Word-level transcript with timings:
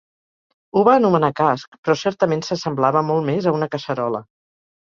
Ho 0.71 0.81
va 0.87 0.95
anomenar 0.99 1.29
casc, 1.41 1.77
però 1.85 1.97
certament 2.05 2.43
s'assemblava 2.49 3.05
molt 3.13 3.31
més 3.31 3.47
a 3.53 3.57
una 3.61 3.71
casserola. 3.77 4.27